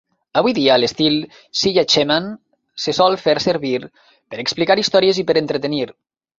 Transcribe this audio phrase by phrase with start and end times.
[0.39, 1.17] Avui dia, l'estil
[1.63, 2.31] Siya Cheman
[2.85, 3.77] se sol fer servir
[4.09, 5.89] per explicar històries i per entretenir.